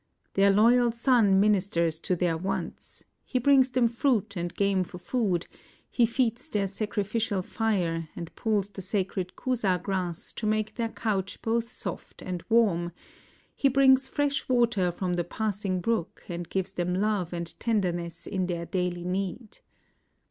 [0.33, 5.45] Their loyal son ministers to their wants; he brings them fruit and game for food;
[5.91, 11.39] he feeds their sacrificial fire and pulls the sacred kusa grass to make their couch
[11.43, 12.93] both soft and warm;
[13.55, 18.47] he brings fresh water from the passing brook and gives them lo\'e and tenderness in
[18.47, 19.59] their daily need.